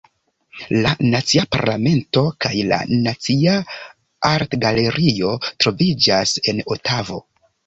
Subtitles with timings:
[0.85, 3.53] La Nacia Parlamento kaj la Nacia
[4.31, 7.23] Artgalerio troviĝas en Otavo.